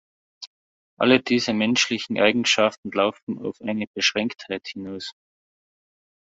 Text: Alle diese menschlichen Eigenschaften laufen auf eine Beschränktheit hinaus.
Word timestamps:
Alle 0.99 1.19
diese 1.21 1.53
menschlichen 1.53 2.17
Eigenschaften 2.19 2.89
laufen 2.91 3.37
auf 3.37 3.61
eine 3.61 3.85
Beschränktheit 3.93 4.65
hinaus. 4.67 5.11